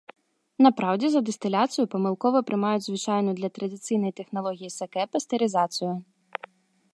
На 0.65 0.69
праўдзе 0.77 1.09
за 1.15 1.19
дыстыляцыю 1.27 1.85
памылкова 1.93 2.39
прымаюць 2.47 2.87
звычайную 2.87 3.35
для 3.41 3.49
традыцыйнай 3.59 4.11
тэхналогіі 4.21 4.75
сакэ 4.81 5.03
пастэрызацыю. 5.17 5.93